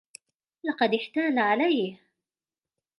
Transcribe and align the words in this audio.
لقد 0.63 0.93
إحتال 0.93 1.39
عليه. 1.39 1.99